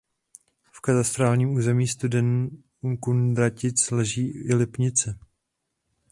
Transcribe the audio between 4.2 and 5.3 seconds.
i Lipnice.